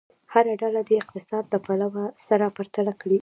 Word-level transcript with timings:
هره 0.33 0.53
ډله 0.61 0.81
دې 0.87 0.95
اقتصاد 1.03 1.43
له 1.53 1.57
پلوه 1.65 2.03
سره 2.27 2.45
پرتله 2.57 2.93
کړي. 3.01 3.17